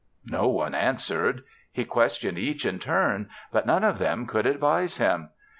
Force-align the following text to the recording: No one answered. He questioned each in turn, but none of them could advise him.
No 0.25 0.47
one 0.47 0.73
answered. 0.73 1.43
He 1.71 1.85
questioned 1.85 2.39
each 2.39 2.65
in 2.65 2.79
turn, 2.79 3.29
but 3.51 3.67
none 3.67 3.83
of 3.83 3.99
them 3.99 4.25
could 4.25 4.47
advise 4.47 4.97
him. 4.97 5.29